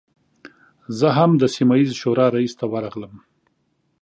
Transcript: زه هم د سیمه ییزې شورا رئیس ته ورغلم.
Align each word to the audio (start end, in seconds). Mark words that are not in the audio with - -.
زه 0.97 1.07
هم 1.17 1.31
د 1.41 1.43
سیمه 1.55 1.75
ییزې 1.79 1.95
شورا 2.01 2.25
رئیس 2.35 2.53
ته 2.59 2.65
ورغلم. 2.73 3.13